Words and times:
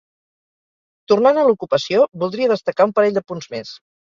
Tornant 1.13 1.39
a 1.41 1.43
l’ocupació, 1.49 2.09
voldria 2.25 2.49
destacar 2.55 2.89
un 2.91 2.97
parell 2.97 3.21
de 3.21 3.25
punts 3.31 3.53
més. 3.57 3.77